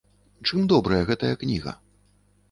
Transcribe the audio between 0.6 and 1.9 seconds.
добрая гэтая кніга?